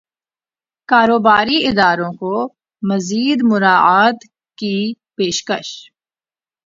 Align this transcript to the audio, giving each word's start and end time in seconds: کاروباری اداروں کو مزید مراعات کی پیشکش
کاروباری 0.89 1.57
اداروں 1.67 2.11
کو 2.13 2.33
مزید 2.83 3.39
مراعات 3.43 4.19
کی 4.57 4.75
پیشکش 5.15 5.67